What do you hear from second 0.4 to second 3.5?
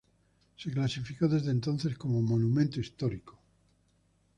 Se clasificó desde entonces como "monumento histórico".